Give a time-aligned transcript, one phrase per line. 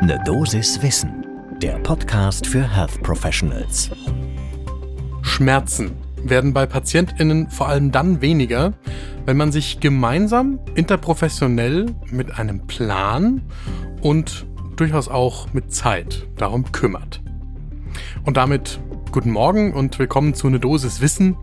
[0.00, 1.26] Ne Dosis Wissen,
[1.60, 3.90] der Podcast für Health Professionals.
[5.22, 8.74] Schmerzen werden bei PatientInnen vor allem dann weniger,
[9.26, 13.42] wenn man sich gemeinsam interprofessionell mit einem Plan
[14.00, 17.20] und durchaus auch mit Zeit darum kümmert.
[18.24, 18.78] Und damit
[19.10, 21.36] guten Morgen und willkommen zu Ne Dosis Wissen.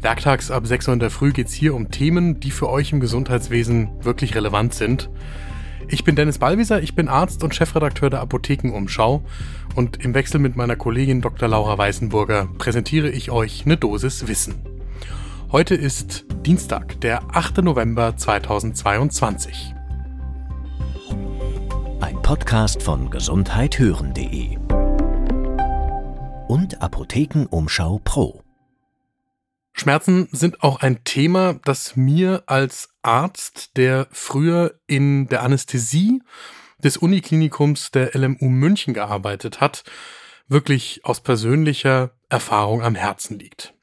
[0.00, 2.90] Werktags ab 6 Uhr in der Früh geht es hier um Themen, die für euch
[2.92, 5.08] im Gesundheitswesen wirklich relevant sind.
[5.88, 9.22] Ich bin Dennis Ballwieser, ich bin Arzt und Chefredakteur der Apothekenumschau
[9.74, 11.48] und im Wechsel mit meiner Kollegin Dr.
[11.48, 14.54] Laura Weißenburger präsentiere ich euch eine Dosis Wissen.
[15.50, 17.58] Heute ist Dienstag, der 8.
[17.58, 19.74] November 2022.
[22.00, 24.56] Ein Podcast von gesundheithören.de
[26.48, 28.42] und Apothekenumschau Pro.
[29.82, 36.22] Schmerzen sind auch ein Thema, das mir als Arzt, der früher in der Anästhesie
[36.84, 39.82] des Uniklinikums der LMU München gearbeitet hat,
[40.46, 43.74] wirklich aus persönlicher Erfahrung am Herzen liegt.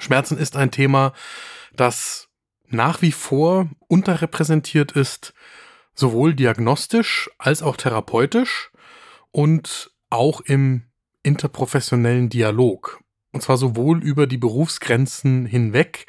[0.00, 1.12] Schmerzen ist ein Thema,
[1.72, 2.28] das
[2.66, 5.34] nach wie vor unterrepräsentiert ist,
[5.94, 8.72] sowohl diagnostisch als auch therapeutisch
[9.30, 10.82] und auch im
[11.22, 13.04] interprofessionellen Dialog.
[13.38, 16.06] Und zwar sowohl über die Berufsgrenzen hinweg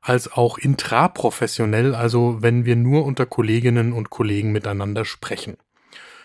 [0.00, 5.56] als auch intraprofessionell, also wenn wir nur unter Kolleginnen und Kollegen miteinander sprechen.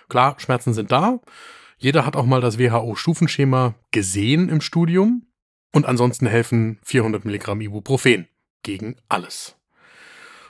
[0.10, 1.22] Klar, Schmerzen sind da.
[1.80, 5.26] Jeder hat auch mal das WHO-Stufenschema gesehen im Studium.
[5.74, 8.28] Und ansonsten helfen 400 Milligramm Ibuprofen
[8.62, 9.56] gegen alles.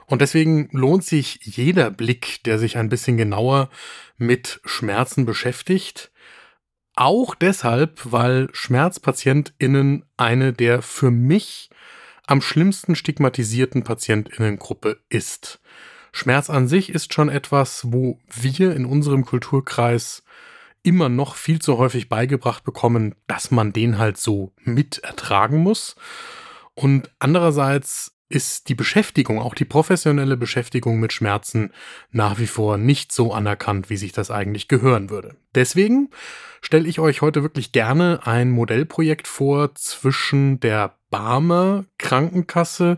[0.05, 3.69] Und deswegen lohnt sich jeder Blick, der sich ein bisschen genauer
[4.17, 6.11] mit Schmerzen beschäftigt,
[6.97, 11.69] auch deshalb, weil SchmerzpatientInnen eine der für mich
[12.25, 15.59] am schlimmsten stigmatisierten PatientInnengruppe ist.
[16.11, 20.23] Schmerz an sich ist schon etwas, wo wir in unserem Kulturkreis
[20.83, 25.95] immer noch viel zu häufig beigebracht bekommen, dass man den halt so mit ertragen muss.
[26.73, 31.71] Und andererseits ist die Beschäftigung, auch die professionelle Beschäftigung mit Schmerzen
[32.11, 35.37] nach wie vor nicht so anerkannt, wie sich das eigentlich gehören würde.
[35.55, 36.09] Deswegen
[36.61, 42.97] stelle ich euch heute wirklich gerne ein Modellprojekt vor zwischen der Barmer Krankenkasse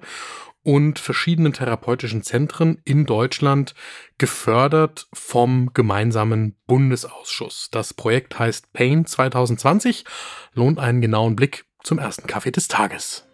[0.63, 3.73] und verschiedenen therapeutischen Zentren in Deutschland,
[4.17, 7.69] gefördert vom gemeinsamen Bundesausschuss.
[7.71, 10.05] Das Projekt heißt Pain 2020,
[10.53, 13.28] lohnt einen genauen Blick zum ersten Kaffee des Tages.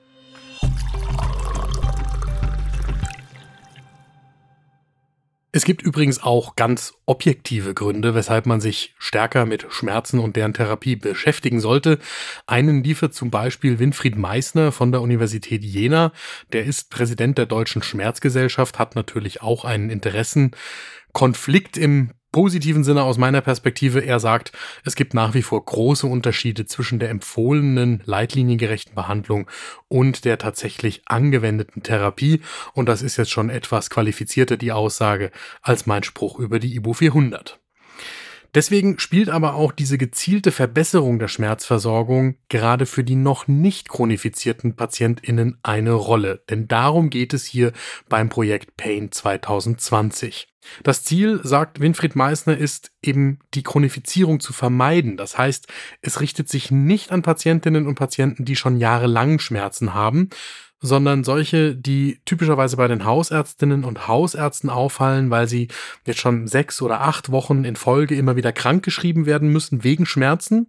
[5.55, 10.53] Es gibt übrigens auch ganz objektive Gründe, weshalb man sich stärker mit Schmerzen und deren
[10.53, 11.97] Therapie beschäftigen sollte.
[12.45, 16.11] Einen liefert zum Beispiel Winfried Meissner von der Universität Jena.
[16.51, 23.18] Der ist Präsident der Deutschen Schmerzgesellschaft, hat natürlich auch einen Interessenkonflikt im positiven Sinne aus
[23.18, 24.01] meiner Perspektive.
[24.01, 24.51] Er sagt,
[24.84, 29.50] es gibt nach wie vor große Unterschiede zwischen der empfohlenen leitliniengerechten Behandlung
[29.88, 32.41] und der tatsächlich angewendeten Therapie.
[32.73, 35.31] Und das ist jetzt schon etwas qualifizierter die Aussage
[35.62, 37.57] als mein Spruch über die Ibu 400.
[38.55, 44.77] Deswegen spielt aber auch diese gezielte Verbesserung der Schmerzversorgung gerade für die noch nicht chronifizierten
[44.77, 46.41] PatientInnen eine Rolle.
[46.49, 47.73] Denn darum geht es hier
[48.07, 50.47] beim Projekt Pain 2020.
[50.83, 55.17] Das Ziel, sagt Winfried Meissner, ist eben die Chronifizierung zu vermeiden.
[55.17, 55.67] Das heißt,
[56.01, 60.29] es richtet sich nicht an Patientinnen und Patienten, die schon jahrelang Schmerzen haben,
[60.85, 65.68] sondern solche, die typischerweise bei den Hausärztinnen und Hausärzten auffallen, weil sie
[66.06, 70.68] jetzt schon sechs oder acht Wochen in Folge immer wieder krankgeschrieben werden müssen wegen Schmerzen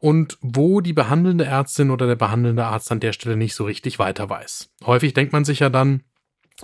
[0.00, 3.98] und wo die behandelnde Ärztin oder der behandelnde Arzt an der Stelle nicht so richtig
[3.98, 4.70] weiter weiß.
[4.84, 6.02] Häufig denkt man sich ja dann,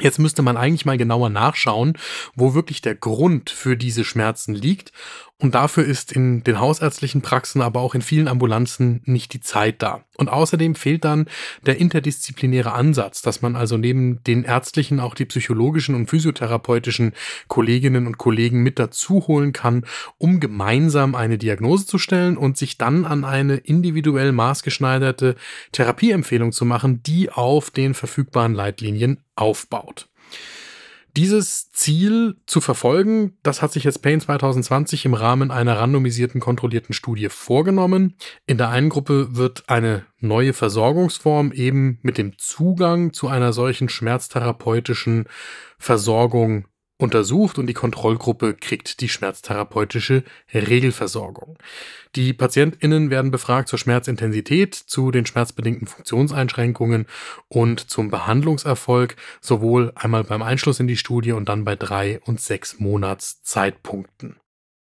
[0.01, 1.99] Jetzt müsste man eigentlich mal genauer nachschauen,
[2.35, 4.91] wo wirklich der Grund für diese Schmerzen liegt
[5.43, 9.83] und dafür ist in den hausärztlichen Praxen, aber auch in vielen Ambulanzen nicht die Zeit
[9.83, 10.05] da.
[10.17, 11.27] Und außerdem fehlt dann
[11.67, 17.13] der interdisziplinäre Ansatz, dass man also neben den ärztlichen auch die psychologischen und physiotherapeutischen
[17.49, 19.85] Kolleginnen und Kollegen mit dazu holen kann,
[20.17, 25.35] um gemeinsam eine Diagnose zu stellen und sich dann an eine individuell maßgeschneiderte
[25.73, 30.09] Therapieempfehlung zu machen, die auf den verfügbaren Leitlinien aufbaut.
[31.15, 36.95] Dieses Ziel zu verfolgen, das hat sich jetzt Payne 2020 im Rahmen einer randomisierten kontrollierten
[36.95, 38.17] Studie vorgenommen.
[38.47, 43.91] In der einen Gruppe wird eine neue Versorgungsform eben mit dem Zugang zu einer solchen
[43.91, 45.27] schmerztherapeutischen
[45.79, 46.67] Versorgung
[47.03, 51.59] untersucht und die Kontrollgruppe kriegt die schmerztherapeutische Regelversorgung.
[52.15, 57.07] Die PatientInnen werden befragt zur Schmerzintensität, zu den schmerzbedingten Funktionseinschränkungen
[57.49, 62.41] und zum Behandlungserfolg, sowohl einmal beim Einschluss in die Studie und dann bei drei und
[62.41, 64.42] sechs Monatszeitpunkten.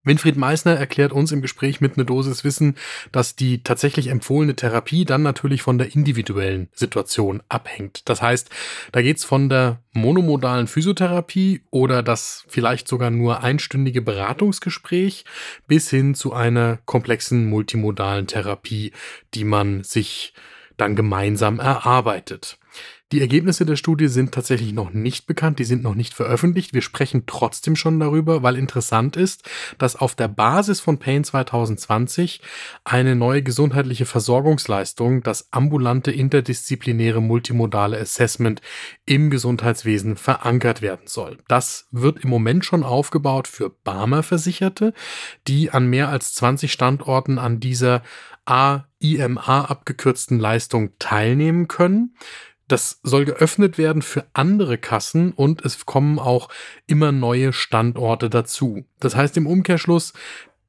[0.06, 2.76] Winfried Meissner erklärt uns im Gespräch mit einer Dosis Wissen,
[3.12, 8.08] dass die tatsächlich empfohlene Therapie dann natürlich von der individuellen Situation abhängt.
[8.08, 8.48] Das heißt,
[8.92, 15.24] da geht's von der monomodalen Physiotherapie oder das vielleicht sogar nur einstündige Beratungsgespräch
[15.66, 18.92] bis hin zu einer komplexen multimodalen Therapie,
[19.34, 20.32] die man sich
[20.76, 22.58] dann gemeinsam erarbeitet.
[23.12, 26.74] Die Ergebnisse der Studie sind tatsächlich noch nicht bekannt, die sind noch nicht veröffentlicht.
[26.74, 32.40] Wir sprechen trotzdem schon darüber, weil interessant ist, dass auf der Basis von Pain 2020
[32.82, 38.60] eine neue gesundheitliche Versorgungsleistung, das ambulante interdisziplinäre multimodale Assessment
[39.04, 41.38] im Gesundheitswesen verankert werden soll.
[41.46, 44.92] Das wird im Moment schon aufgebaut für Barmer-Versicherte,
[45.46, 48.02] die an mehr als 20 Standorten an dieser
[48.46, 52.16] AIMA abgekürzten Leistung teilnehmen können.
[52.68, 56.48] Das soll geöffnet werden für andere Kassen und es kommen auch
[56.86, 58.84] immer neue Standorte dazu.
[58.98, 60.12] Das heißt im Umkehrschluss,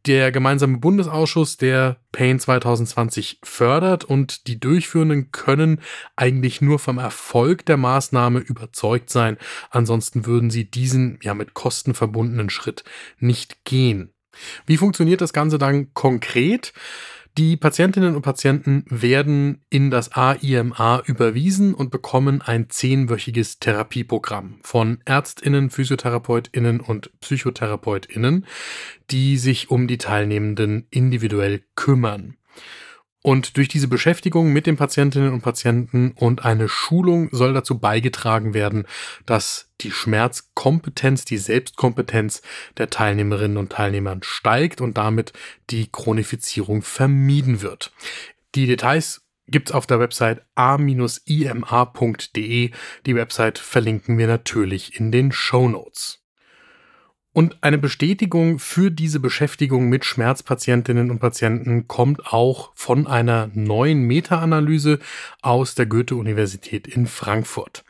[0.06, 5.82] der gemeinsame Bundesausschuss, der Pain 2020 fördert und die Durchführenden können
[6.16, 9.38] eigentlich nur vom Erfolg der Maßnahme überzeugt sein.
[9.70, 12.84] Ansonsten würden sie diesen ja mit Kosten verbundenen Schritt
[13.20, 14.14] nicht gehen.
[14.66, 16.74] Wie funktioniert das Ganze dann konkret?
[17.38, 25.02] Die Patientinnen und Patienten werden in das AIMA überwiesen und bekommen ein zehnwöchiges Therapieprogramm von
[25.06, 28.48] Ärztinnen, Physiotherapeutinnen und Psychotherapeutinnen,
[29.12, 32.38] die sich um die Teilnehmenden individuell kümmern.
[33.28, 38.54] Und durch diese Beschäftigung mit den Patientinnen und Patienten und eine Schulung soll dazu beigetragen
[38.54, 38.86] werden,
[39.26, 42.42] dass die Schmerzkompetenz, die Selbstkompetenz
[42.78, 45.34] der Teilnehmerinnen und Teilnehmern steigt und damit
[45.72, 47.92] die Chronifizierung vermieden wird.
[48.56, 51.02] Die Details gibt's auf der Website a-ima.de.
[53.06, 56.24] Die Website verlinken wir natürlich in den Show Notes.
[57.38, 64.02] Und eine Bestätigung für diese Beschäftigung mit Schmerzpatientinnen und Patienten kommt auch von einer neuen
[64.02, 64.98] Meta-Analyse
[65.44, 67.86] aus der Goethe-Universität in Frankfurt.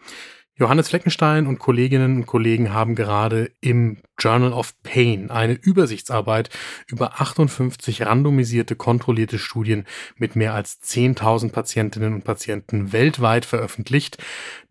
[0.58, 6.50] Johannes Fleckenstein und Kolleginnen und Kollegen haben gerade im Journal of Pain, eine Übersichtsarbeit
[6.88, 9.86] über 58 randomisierte, kontrollierte Studien
[10.18, 14.18] mit mehr als 10.000 Patientinnen und Patienten weltweit veröffentlicht.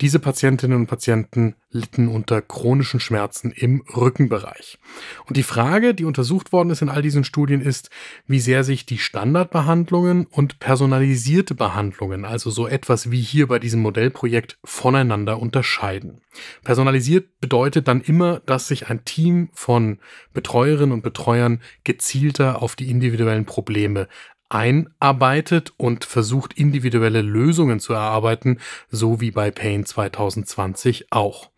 [0.00, 4.78] Diese Patientinnen und Patienten litten unter chronischen Schmerzen im Rückenbereich.
[5.26, 7.90] Und die Frage, die untersucht worden ist in all diesen Studien, ist,
[8.26, 13.82] wie sehr sich die Standardbehandlungen und personalisierte Behandlungen, also so etwas wie hier bei diesem
[13.82, 16.22] Modellprojekt, voneinander unterscheiden.
[16.64, 19.99] Personalisiert bedeutet dann immer, dass sich ein Team Team von
[20.33, 24.09] Betreuerinnen und Betreuern gezielter auf die individuellen Probleme
[24.49, 31.50] einarbeitet und versucht individuelle Lösungen zu erarbeiten, so wie bei Pain 2020 auch.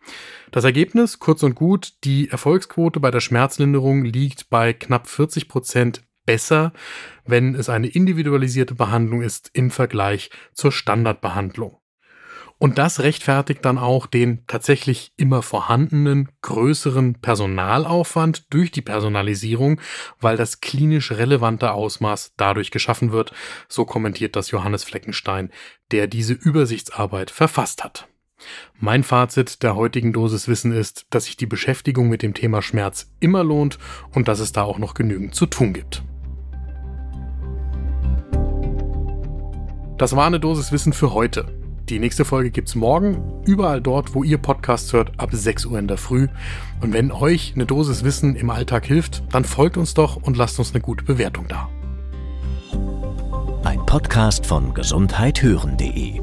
[0.51, 6.01] Das Ergebnis, kurz und gut, die Erfolgsquote bei der Schmerzlinderung liegt bei knapp 40 Prozent
[6.25, 6.73] besser,
[7.25, 11.78] wenn es eine individualisierte Behandlung ist im Vergleich zur Standardbehandlung.
[12.59, 19.79] Und das rechtfertigt dann auch den tatsächlich immer vorhandenen größeren Personalaufwand durch die Personalisierung,
[20.19, 23.31] weil das klinisch relevante Ausmaß dadurch geschaffen wird,
[23.69, 25.51] so kommentiert das Johannes Fleckenstein,
[25.91, 28.09] der diese Übersichtsarbeit verfasst hat.
[28.77, 33.09] Mein Fazit der heutigen Dosis Wissen ist, dass sich die Beschäftigung mit dem Thema Schmerz
[33.21, 33.79] immer lohnt
[34.13, 36.03] und dass es da auch noch genügend zu tun gibt.
[39.97, 41.58] Das war eine Dosis Wissen für heute.
[41.89, 45.87] Die nächste Folge gibt's morgen, überall dort, wo ihr Podcasts hört, ab 6 Uhr in
[45.87, 46.27] der Früh.
[46.81, 50.59] Und wenn euch eine Dosis Wissen im Alltag hilft, dann folgt uns doch und lasst
[50.59, 51.67] uns eine gute Bewertung da.
[53.63, 56.19] Ein Podcast von gesundheithören.de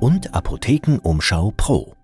[0.00, 1.94] und Apothekenumschau Pro.